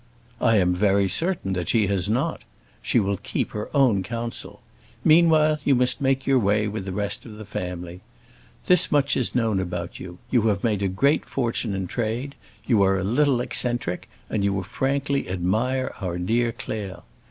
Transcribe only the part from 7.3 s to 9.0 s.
the family. Thus